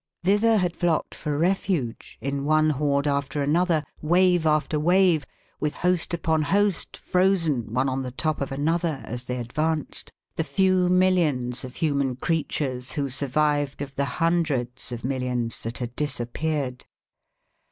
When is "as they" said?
9.05-9.37